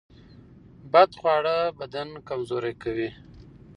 [0.91, 3.09] بد خواړه بدن کمزوری کوي.